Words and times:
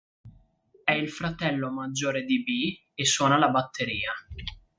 È 0.83 0.91
il 0.93 1.11
fratello 1.11 1.69
maggiore 1.69 2.23
di 2.23 2.41
B 2.41 2.75
e 2.95 3.05
suona 3.05 3.37
la 3.37 3.49
batteria. 3.49 4.11